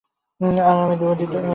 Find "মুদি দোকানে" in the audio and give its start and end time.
1.03-1.49